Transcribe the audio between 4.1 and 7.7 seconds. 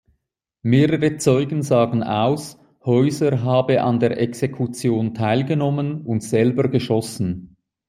Exekution teilgenommen und selber geschossen.